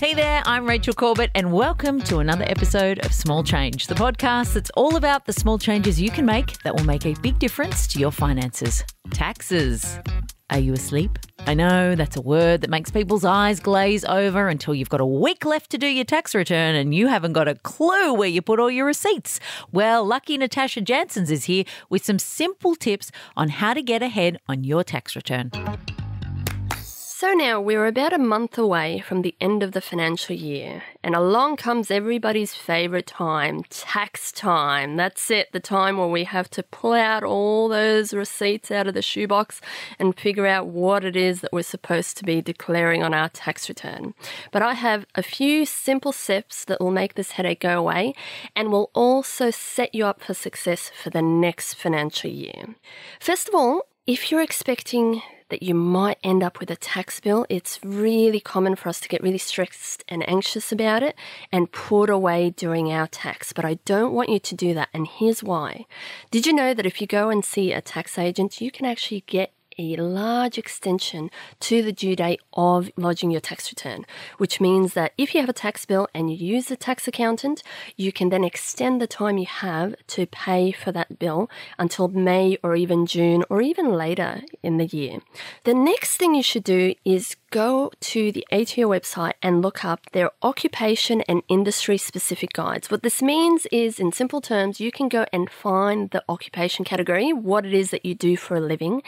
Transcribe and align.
Hey 0.00 0.14
there, 0.14 0.42
I'm 0.46 0.66
Rachel 0.66 0.94
Corbett, 0.94 1.30
and 1.34 1.52
welcome 1.52 2.00
to 2.04 2.20
another 2.20 2.46
episode 2.46 3.04
of 3.04 3.12
Small 3.12 3.44
Change, 3.44 3.86
the 3.86 3.94
podcast 3.94 4.54
that's 4.54 4.70
all 4.70 4.96
about 4.96 5.26
the 5.26 5.32
small 5.34 5.58
changes 5.58 6.00
you 6.00 6.10
can 6.10 6.24
make 6.24 6.58
that 6.62 6.74
will 6.74 6.86
make 6.86 7.04
a 7.04 7.12
big 7.20 7.38
difference 7.38 7.86
to 7.88 7.98
your 7.98 8.10
finances. 8.10 8.82
Taxes. 9.10 9.98
Are 10.48 10.58
you 10.58 10.72
asleep? 10.72 11.18
I 11.40 11.52
know 11.52 11.94
that's 11.96 12.16
a 12.16 12.22
word 12.22 12.62
that 12.62 12.70
makes 12.70 12.90
people's 12.90 13.26
eyes 13.26 13.60
glaze 13.60 14.02
over 14.06 14.48
until 14.48 14.74
you've 14.74 14.88
got 14.88 15.02
a 15.02 15.06
week 15.06 15.44
left 15.44 15.68
to 15.72 15.76
do 15.76 15.86
your 15.86 16.06
tax 16.06 16.34
return 16.34 16.76
and 16.76 16.94
you 16.94 17.08
haven't 17.08 17.34
got 17.34 17.46
a 17.46 17.56
clue 17.56 18.14
where 18.14 18.26
you 18.26 18.40
put 18.40 18.58
all 18.58 18.70
your 18.70 18.86
receipts. 18.86 19.38
Well, 19.70 20.02
lucky 20.02 20.38
Natasha 20.38 20.80
Janssens 20.80 21.30
is 21.30 21.44
here 21.44 21.64
with 21.90 22.06
some 22.06 22.18
simple 22.18 22.74
tips 22.74 23.12
on 23.36 23.50
how 23.50 23.74
to 23.74 23.82
get 23.82 24.02
ahead 24.02 24.40
on 24.48 24.64
your 24.64 24.82
tax 24.82 25.14
return. 25.14 25.50
So 27.20 27.34
now 27.34 27.60
we're 27.60 27.84
about 27.84 28.14
a 28.14 28.18
month 28.18 28.56
away 28.56 29.00
from 29.06 29.20
the 29.20 29.34
end 29.42 29.62
of 29.62 29.72
the 29.72 29.82
financial 29.82 30.34
year, 30.34 30.84
and 31.04 31.14
along 31.14 31.56
comes 31.56 31.90
everybody's 31.90 32.54
favourite 32.54 33.08
time 33.08 33.62
tax 33.68 34.32
time. 34.32 34.96
That's 34.96 35.30
it, 35.30 35.52
the 35.52 35.60
time 35.60 35.98
where 35.98 36.08
we 36.08 36.24
have 36.24 36.48
to 36.52 36.62
pull 36.62 36.94
out 36.94 37.22
all 37.22 37.68
those 37.68 38.14
receipts 38.14 38.70
out 38.70 38.86
of 38.86 38.94
the 38.94 39.02
shoebox 39.02 39.60
and 39.98 40.18
figure 40.18 40.46
out 40.46 40.68
what 40.68 41.04
it 41.04 41.14
is 41.14 41.42
that 41.42 41.52
we're 41.52 41.62
supposed 41.62 42.16
to 42.16 42.24
be 42.24 42.40
declaring 42.40 43.02
on 43.02 43.12
our 43.12 43.28
tax 43.28 43.68
return. 43.68 44.14
But 44.50 44.62
I 44.62 44.72
have 44.72 45.04
a 45.14 45.22
few 45.22 45.66
simple 45.66 46.12
steps 46.12 46.64
that 46.64 46.80
will 46.80 46.90
make 46.90 47.16
this 47.16 47.32
headache 47.32 47.60
go 47.60 47.78
away 47.78 48.14
and 48.56 48.72
will 48.72 48.90
also 48.94 49.50
set 49.50 49.94
you 49.94 50.06
up 50.06 50.22
for 50.22 50.32
success 50.32 50.90
for 51.02 51.10
the 51.10 51.20
next 51.20 51.74
financial 51.74 52.30
year. 52.30 52.76
First 53.20 53.46
of 53.46 53.54
all, 53.54 53.82
if 54.06 54.32
you're 54.32 54.40
expecting 54.40 55.20
that 55.50 55.62
you 55.62 55.74
might 55.74 56.18
end 56.24 56.42
up 56.42 56.58
with 56.58 56.70
a 56.70 56.76
tax 56.76 57.20
bill, 57.20 57.46
it's 57.48 57.78
really 57.84 58.40
common 58.40 58.76
for 58.76 58.88
us 58.88 59.00
to 59.00 59.08
get 59.08 59.22
really 59.22 59.38
stressed 59.38 60.04
and 60.08 60.28
anxious 60.28 60.72
about 60.72 61.02
it 61.02 61.16
and 61.52 61.70
put 61.70 62.08
away 62.08 62.50
during 62.50 62.92
our 62.92 63.06
tax. 63.06 63.52
But 63.52 63.64
I 63.64 63.74
don't 63.84 64.12
want 64.12 64.30
you 64.30 64.38
to 64.38 64.54
do 64.54 64.74
that, 64.74 64.88
and 64.94 65.06
here's 65.06 65.42
why. 65.42 65.86
Did 66.30 66.46
you 66.46 66.52
know 66.52 66.74
that 66.74 66.86
if 66.86 67.00
you 67.00 67.06
go 67.06 67.30
and 67.30 67.44
see 67.44 67.72
a 67.72 67.80
tax 67.80 68.18
agent, 68.18 68.60
you 68.60 68.70
can 68.70 68.86
actually 68.86 69.24
get 69.26 69.52
a 69.80 69.96
large 69.96 70.58
extension 70.58 71.30
to 71.60 71.82
the 71.82 71.92
due 71.92 72.14
date 72.14 72.40
of 72.52 72.90
lodging 72.96 73.30
your 73.30 73.40
tax 73.40 73.70
return, 73.72 74.04
which 74.38 74.60
means 74.60 74.94
that 74.94 75.12
if 75.16 75.34
you 75.34 75.40
have 75.40 75.48
a 75.48 75.54
tax 75.54 75.86
bill 75.86 76.08
and 76.14 76.30
you 76.30 76.36
use 76.36 76.70
a 76.70 76.76
tax 76.76 77.08
accountant, 77.08 77.62
you 77.96 78.12
can 78.12 78.28
then 78.28 78.44
extend 78.44 79.00
the 79.00 79.06
time 79.06 79.38
you 79.38 79.46
have 79.46 79.94
to 80.08 80.26
pay 80.26 80.70
for 80.70 80.92
that 80.92 81.18
bill 81.18 81.50
until 81.78 82.08
May 82.08 82.58
or 82.62 82.76
even 82.76 83.06
June 83.06 83.42
or 83.48 83.62
even 83.62 83.92
later 83.94 84.42
in 84.62 84.76
the 84.76 84.86
year. 84.86 85.20
The 85.64 85.74
next 85.74 86.16
thing 86.16 86.34
you 86.34 86.42
should 86.42 86.64
do 86.64 86.94
is 87.04 87.36
go 87.50 87.90
to 88.00 88.30
the 88.30 88.46
ATO 88.52 88.88
website 88.88 89.34
and 89.42 89.60
look 89.60 89.84
up 89.84 90.10
their 90.12 90.30
occupation 90.42 91.20
and 91.22 91.42
industry 91.48 91.98
specific 91.98 92.52
guides. 92.52 92.90
What 92.90 93.02
this 93.02 93.20
means 93.20 93.66
is, 93.72 93.98
in 93.98 94.12
simple 94.12 94.40
terms, 94.40 94.80
you 94.80 94.92
can 94.92 95.08
go 95.08 95.26
and 95.32 95.50
find 95.50 96.10
the 96.10 96.22
occupation 96.28 96.84
category, 96.84 97.32
what 97.32 97.66
it 97.66 97.74
is 97.74 97.90
that 97.90 98.06
you 98.06 98.14
do 98.14 98.36
for 98.36 98.56
a 98.56 98.60
living, 98.60 99.02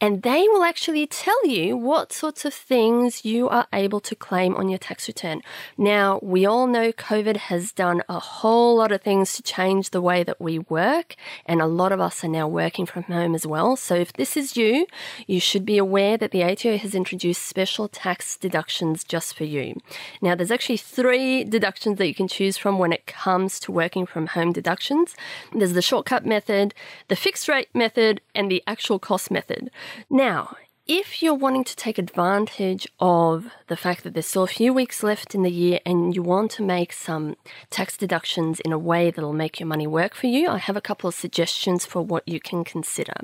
and 0.00 0.22
they 0.22 0.46
will 0.48 0.62
actually 0.62 1.06
tell 1.06 1.46
you 1.46 1.76
what 1.76 2.12
sorts 2.12 2.44
of 2.44 2.52
things 2.52 3.24
you 3.24 3.48
are 3.48 3.66
able 3.72 4.00
to 4.00 4.14
claim 4.14 4.54
on 4.56 4.68
your 4.68 4.78
tax 4.78 5.08
return. 5.08 5.40
Now, 5.78 6.20
we 6.22 6.44
all 6.44 6.66
know 6.66 6.92
COVID 6.92 7.36
has 7.36 7.72
done 7.72 8.02
a 8.08 8.18
whole 8.18 8.76
lot 8.76 8.92
of 8.92 9.02
things 9.02 9.34
to 9.34 9.42
change 9.42 9.90
the 9.90 10.02
way 10.02 10.22
that 10.22 10.40
we 10.40 10.58
work, 10.58 11.16
and 11.46 11.62
a 11.62 11.66
lot 11.66 11.92
of 11.92 12.00
us 12.00 12.22
are 12.22 12.28
now 12.28 12.46
working 12.46 12.84
from 12.84 13.04
home 13.04 13.34
as 13.34 13.46
well. 13.46 13.76
So, 13.76 13.94
if 13.94 14.12
this 14.12 14.36
is 14.36 14.56
you, 14.56 14.86
you 15.26 15.40
should 15.40 15.64
be 15.64 15.78
aware 15.78 16.18
that 16.18 16.30
the 16.30 16.44
ATO 16.44 16.76
has 16.76 16.94
introduced 16.94 17.42
special 17.42 17.85
tax 17.88 18.36
deductions 18.36 19.04
just 19.04 19.34
for 19.36 19.44
you. 19.44 19.76
Now, 20.20 20.34
there's 20.34 20.50
actually 20.50 20.76
three 20.76 21.44
deductions 21.44 21.98
that 21.98 22.06
you 22.06 22.14
can 22.14 22.28
choose 22.28 22.56
from 22.56 22.78
when 22.78 22.92
it 22.92 23.06
comes 23.06 23.58
to 23.60 23.72
working 23.72 24.06
from 24.06 24.28
home 24.28 24.52
deductions. 24.52 25.14
There's 25.52 25.72
the 25.72 25.82
shortcut 25.82 26.24
method, 26.24 26.74
the 27.08 27.16
fixed 27.16 27.48
rate 27.48 27.68
method, 27.74 28.20
and 28.34 28.50
the 28.50 28.62
actual 28.66 28.98
cost 28.98 29.30
method. 29.30 29.70
Now, 30.10 30.56
if 30.86 31.20
you're 31.20 31.34
wanting 31.34 31.64
to 31.64 31.74
take 31.74 31.98
advantage 31.98 32.86
of 33.00 33.48
the 33.66 33.76
fact 33.76 34.04
that 34.04 34.14
there's 34.14 34.28
still 34.28 34.44
a 34.44 34.48
few 34.48 34.72
weeks 34.72 35.02
left 35.02 35.34
in 35.34 35.42
the 35.42 35.50
year 35.50 35.80
and 35.84 36.14
you 36.14 36.22
want 36.22 36.52
to 36.52 36.62
make 36.62 36.92
some 36.92 37.36
tax 37.70 37.96
deductions 37.96 38.60
in 38.60 38.70
a 38.70 38.78
way 38.78 39.10
that'll 39.10 39.32
make 39.32 39.58
your 39.58 39.66
money 39.66 39.86
work 39.86 40.14
for 40.14 40.28
you, 40.28 40.48
I 40.48 40.58
have 40.58 40.76
a 40.76 40.80
couple 40.80 41.08
of 41.08 41.14
suggestions 41.14 41.84
for 41.84 42.02
what 42.02 42.26
you 42.28 42.38
can 42.38 42.62
consider. 42.62 43.14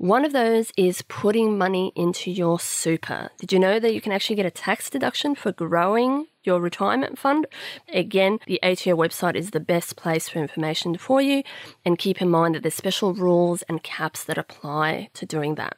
One 0.00 0.24
of 0.24 0.32
those 0.32 0.72
is 0.78 1.02
putting 1.02 1.58
money 1.58 1.92
into 1.94 2.30
your 2.30 2.58
super. 2.58 3.28
Did 3.36 3.52
you 3.52 3.58
know 3.58 3.78
that 3.78 3.92
you 3.92 4.00
can 4.00 4.12
actually 4.12 4.36
get 4.36 4.46
a 4.46 4.50
tax 4.50 4.88
deduction 4.88 5.34
for 5.34 5.52
growing 5.52 6.28
your 6.42 6.58
retirement 6.58 7.18
fund? 7.18 7.46
Again, 7.92 8.38
the 8.46 8.58
ATO 8.62 8.96
website 8.96 9.34
is 9.36 9.50
the 9.50 9.60
best 9.60 9.96
place 9.96 10.26
for 10.26 10.38
information 10.38 10.96
for 10.96 11.20
you. 11.20 11.42
And 11.84 11.98
keep 11.98 12.22
in 12.22 12.30
mind 12.30 12.54
that 12.54 12.62
there's 12.62 12.72
special 12.72 13.12
rules 13.12 13.60
and 13.68 13.82
caps 13.82 14.24
that 14.24 14.38
apply 14.38 15.10
to 15.12 15.26
doing 15.26 15.56
that. 15.56 15.76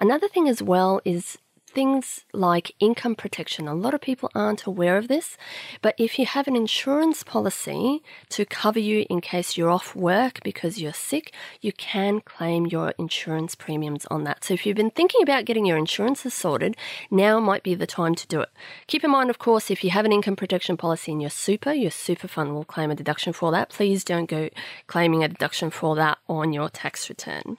Another 0.00 0.26
thing 0.26 0.48
as 0.48 0.60
well 0.60 1.00
is 1.04 1.38
things 1.74 2.24
like 2.32 2.74
income 2.78 3.14
protection. 3.16 3.66
A 3.66 3.74
lot 3.74 3.94
of 3.94 4.00
people 4.00 4.30
aren't 4.34 4.64
aware 4.64 4.96
of 4.96 5.08
this, 5.08 5.36
but 5.82 5.94
if 5.98 6.18
you 6.18 6.26
have 6.26 6.46
an 6.46 6.56
insurance 6.56 7.22
policy 7.22 8.02
to 8.30 8.44
cover 8.44 8.78
you 8.78 9.04
in 9.10 9.20
case 9.20 9.56
you're 9.56 9.70
off 9.70 9.96
work 9.96 10.40
because 10.44 10.80
you're 10.80 10.94
sick, 10.94 11.34
you 11.60 11.72
can 11.72 12.20
claim 12.20 12.66
your 12.66 12.94
insurance 12.98 13.54
premiums 13.54 14.06
on 14.10 14.24
that. 14.24 14.44
So 14.44 14.54
if 14.54 14.64
you've 14.64 14.76
been 14.76 14.90
thinking 14.90 15.22
about 15.22 15.44
getting 15.44 15.66
your 15.66 15.76
insurances 15.76 16.32
sorted, 16.32 16.76
now 17.10 17.40
might 17.40 17.62
be 17.62 17.74
the 17.74 17.86
time 17.86 18.14
to 18.14 18.26
do 18.26 18.40
it. 18.40 18.50
Keep 18.86 19.04
in 19.04 19.10
mind, 19.10 19.28
of 19.28 19.38
course, 19.38 19.70
if 19.70 19.82
you 19.82 19.90
have 19.90 20.04
an 20.04 20.12
income 20.12 20.36
protection 20.36 20.76
policy 20.76 21.12
in 21.12 21.20
your 21.20 21.30
super, 21.30 21.72
your 21.72 21.90
super 21.90 22.28
fund 22.28 22.54
will 22.54 22.64
claim 22.64 22.90
a 22.90 22.94
deduction 22.94 23.32
for 23.32 23.50
that. 23.50 23.70
Please 23.70 24.04
don't 24.04 24.30
go 24.30 24.48
claiming 24.86 25.24
a 25.24 25.28
deduction 25.28 25.70
for 25.70 25.96
that 25.96 26.18
on 26.28 26.52
your 26.52 26.68
tax 26.68 27.08
return. 27.08 27.58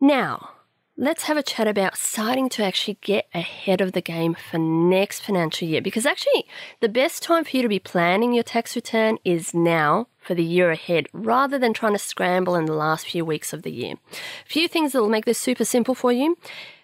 Now, 0.00 0.50
let's 0.96 1.24
have 1.24 1.36
a 1.36 1.42
chat 1.42 1.66
about 1.66 1.96
starting 1.96 2.48
to 2.48 2.62
actually 2.62 2.96
get 3.00 3.26
ahead 3.34 3.80
of 3.80 3.92
the 3.92 4.00
game 4.00 4.34
for 4.34 4.58
next 4.58 5.20
financial 5.20 5.66
year 5.66 5.82
because 5.82 6.06
actually 6.06 6.46
the 6.80 6.88
best 6.88 7.20
time 7.20 7.42
for 7.44 7.56
you 7.56 7.62
to 7.62 7.68
be 7.68 7.80
planning 7.80 8.32
your 8.32 8.44
tax 8.44 8.76
return 8.76 9.18
is 9.24 9.52
now 9.52 10.06
for 10.20 10.34
the 10.34 10.44
year 10.44 10.70
ahead 10.70 11.08
rather 11.12 11.58
than 11.58 11.72
trying 11.72 11.92
to 11.94 11.98
scramble 11.98 12.54
in 12.54 12.66
the 12.66 12.72
last 12.72 13.08
few 13.08 13.24
weeks 13.24 13.52
of 13.52 13.62
the 13.62 13.72
year. 13.72 13.94
A 14.12 14.48
few 14.48 14.68
things 14.68 14.92
that 14.92 15.00
will 15.00 15.08
make 15.08 15.24
this 15.24 15.38
super 15.38 15.64
simple 15.64 15.96
for 15.96 16.12
you. 16.12 16.38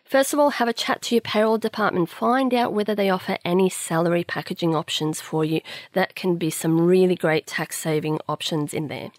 First 0.04 0.32
of 0.32 0.40
all, 0.40 0.50
have 0.50 0.66
a 0.66 0.72
chat 0.72 1.02
to 1.02 1.14
your 1.14 1.22
payroll 1.22 1.56
department. 1.56 2.08
Find 2.08 2.52
out 2.52 2.72
whether 2.72 2.96
they 2.96 3.10
offer 3.10 3.38
any 3.44 3.70
salary 3.70 4.24
packaging 4.24 4.74
options 4.74 5.20
for 5.20 5.44
you. 5.44 5.60
That 5.92 6.16
can 6.16 6.34
be 6.34 6.50
some 6.50 6.80
really 6.80 7.14
great 7.14 7.46
tax 7.46 7.78
saving 7.78 8.18
options 8.28 8.74
in 8.74 8.88
there. 8.88 9.12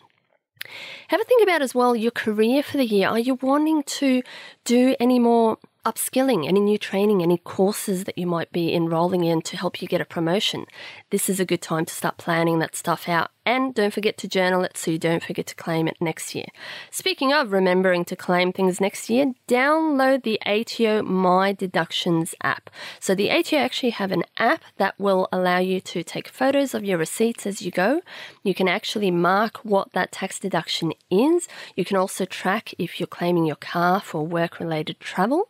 Have 1.09 1.21
a 1.21 1.23
think 1.23 1.43
about 1.43 1.61
as 1.61 1.75
well 1.75 1.95
your 1.95 2.11
career 2.11 2.63
for 2.63 2.77
the 2.77 2.85
year. 2.85 3.07
Are 3.07 3.19
you 3.19 3.35
wanting 3.35 3.83
to 3.83 4.21
do 4.65 4.95
any 4.99 5.19
more 5.19 5.57
upskilling, 5.85 6.47
any 6.47 6.59
new 6.59 6.77
training, 6.77 7.23
any 7.23 7.37
courses 7.37 8.03
that 8.03 8.17
you 8.17 8.27
might 8.27 8.51
be 8.51 8.73
enrolling 8.73 9.23
in 9.23 9.41
to 9.41 9.57
help 9.57 9.81
you 9.81 9.87
get 9.87 10.01
a 10.01 10.05
promotion? 10.05 10.65
This 11.09 11.29
is 11.29 11.39
a 11.39 11.45
good 11.45 11.61
time 11.61 11.85
to 11.85 11.93
start 11.93 12.17
planning 12.17 12.59
that 12.59 12.75
stuff 12.75 13.09
out 13.09 13.31
and 13.45 13.73
don't 13.73 13.93
forget 13.93 14.17
to 14.19 14.27
journal 14.27 14.63
it 14.63 14.77
so 14.77 14.91
you 14.91 14.99
don't 14.99 15.23
forget 15.23 15.47
to 15.47 15.55
claim 15.55 15.87
it 15.87 15.97
next 15.99 16.35
year. 16.35 16.45
Speaking 16.89 17.33
of 17.33 17.51
remembering 17.51 18.05
to 18.05 18.15
claim 18.15 18.51
things 18.51 18.79
next 18.79 19.09
year, 19.09 19.33
download 19.47 20.23
the 20.23 20.39
ATO 20.45 21.01
My 21.03 21.51
Deductions 21.51 22.35
app. 22.43 22.69
So 22.99 23.15
the 23.15 23.31
ATO 23.31 23.57
actually 23.57 23.91
have 23.91 24.11
an 24.11 24.23
app 24.37 24.63
that 24.77 24.99
will 24.99 25.27
allow 25.31 25.57
you 25.57 25.81
to 25.81 26.03
take 26.03 26.27
photos 26.27 26.73
of 26.73 26.85
your 26.85 26.97
receipts 26.97 27.47
as 27.47 27.61
you 27.61 27.71
go. 27.71 28.01
You 28.43 28.53
can 28.53 28.67
actually 28.67 29.11
mark 29.11 29.57
what 29.63 29.91
that 29.93 30.11
tax 30.11 30.39
deduction 30.39 30.93
is. 31.09 31.47
You 31.75 31.85
can 31.85 31.97
also 31.97 32.25
track 32.25 32.73
if 32.77 32.99
you're 32.99 33.07
claiming 33.07 33.45
your 33.45 33.55
car 33.55 34.01
for 34.01 34.25
work 34.25 34.59
related 34.59 34.99
travel. 34.99 35.47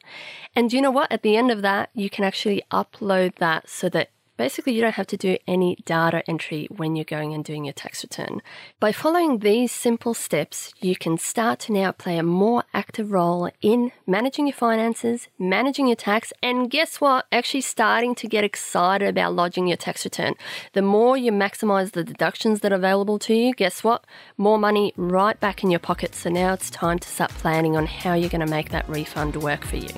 And 0.56 0.72
you 0.72 0.82
know 0.82 0.92
what? 0.92 1.12
At 1.12 1.24
the 1.24 1.36
end 1.36 1.52
of 1.52 1.62
that, 1.62 1.90
you 1.94 2.10
can 2.10 2.24
actually 2.24 2.64
upload 2.72 3.36
that 3.36 3.70
so 3.70 3.90
that 3.90 4.10
Basically, 4.42 4.74
you 4.74 4.82
don't 4.82 4.96
have 4.96 5.06
to 5.06 5.18
do 5.18 5.38
any 5.46 5.76
data 5.86 6.28
entry 6.28 6.68
when 6.76 6.96
you're 6.96 7.06
going 7.06 7.32
and 7.36 7.46
doing 7.46 7.64
your 7.66 7.74
tax 7.74 8.04
return. 8.04 8.42
By 8.80 8.92
following 8.92 9.38
these 9.38 9.72
simple 9.72 10.16
steps, 10.16 10.74
you 10.82 10.96
can 10.96 11.20
start 11.20 11.60
to 11.60 11.72
now 11.72 11.92
play 11.92 12.18
a 12.18 12.24
more 12.24 12.64
active 12.74 13.12
role 13.12 13.52
in 13.62 13.92
managing 14.08 14.48
your 14.48 14.56
finances, 14.56 15.28
managing 15.38 15.86
your 15.86 15.96
tax, 15.96 16.34
and 16.42 16.72
guess 16.72 17.00
what? 17.00 17.28
Actually 17.32 17.62
starting 17.62 18.16
to 18.16 18.28
get 18.28 18.44
excited 18.44 19.08
about 19.08 19.36
lodging 19.36 19.68
your 19.68 19.78
tax 19.78 20.06
return. 20.06 20.34
The 20.74 20.82
more 20.82 21.16
you 21.16 21.32
maximize 21.32 21.92
the 21.92 22.04
deductions 22.04 22.62
that 22.62 22.72
are 22.72 22.82
available 22.84 23.20
to 23.20 23.36
you, 23.36 23.54
guess 23.54 23.84
what? 23.84 24.08
More 24.38 24.58
money 24.58 24.92
right 24.98 25.40
back 25.40 25.64
in 25.64 25.70
your 25.70 25.80
pocket. 25.80 26.16
So 26.16 26.32
now 26.32 26.54
it's 26.54 26.72
time 26.72 26.98
to 26.98 27.08
start 27.08 27.30
planning 27.30 27.78
on 27.78 27.86
how 27.86 28.16
you're 28.16 28.28
going 28.28 28.48
to 28.48 28.48
make 28.48 28.72
that 28.72 28.90
refund 28.90 29.36
work 29.36 29.64
for 29.64 29.76
you. 29.76 29.90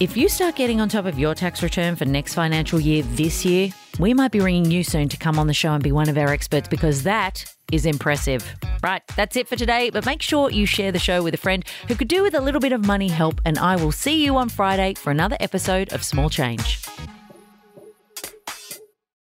If 0.00 0.16
you 0.16 0.28
start 0.28 0.56
getting 0.56 0.80
on 0.80 0.88
top 0.88 1.04
of 1.04 1.20
your 1.20 1.36
tax 1.36 1.62
return 1.62 1.94
for 1.94 2.04
next 2.04 2.34
financial 2.34 2.80
year 2.80 3.04
this 3.04 3.44
year, 3.44 3.72
we 4.02 4.12
might 4.12 4.32
be 4.32 4.40
ringing 4.40 4.68
you 4.68 4.82
soon 4.82 5.08
to 5.08 5.16
come 5.16 5.38
on 5.38 5.46
the 5.46 5.54
show 5.54 5.72
and 5.72 5.82
be 5.82 5.92
one 5.92 6.08
of 6.08 6.18
our 6.18 6.28
experts 6.28 6.66
because 6.66 7.04
that 7.04 7.44
is 7.70 7.86
impressive. 7.86 8.44
Right, 8.82 9.00
that's 9.16 9.36
it 9.36 9.46
for 9.46 9.54
today, 9.54 9.90
but 9.90 10.04
make 10.04 10.20
sure 10.20 10.50
you 10.50 10.66
share 10.66 10.90
the 10.90 10.98
show 10.98 11.22
with 11.22 11.34
a 11.34 11.38
friend 11.38 11.64
who 11.86 11.94
could 11.94 12.08
do 12.08 12.24
with 12.24 12.34
a 12.34 12.40
little 12.40 12.60
bit 12.60 12.72
of 12.72 12.84
money 12.84 13.06
help, 13.06 13.40
and 13.44 13.56
I 13.58 13.76
will 13.76 13.92
see 13.92 14.24
you 14.24 14.36
on 14.36 14.48
Friday 14.48 14.94
for 14.94 15.12
another 15.12 15.36
episode 15.38 15.92
of 15.92 16.02
Small 16.02 16.28
Change. 16.28 16.84